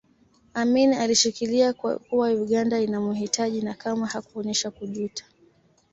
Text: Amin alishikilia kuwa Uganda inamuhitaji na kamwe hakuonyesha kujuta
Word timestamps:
Amin 0.53 0.93
alishikilia 0.93 1.73
kuwa 1.73 2.29
Uganda 2.33 2.79
inamuhitaji 2.79 3.61
na 3.61 3.73
kamwe 3.73 4.07
hakuonyesha 4.07 4.71
kujuta 4.71 5.25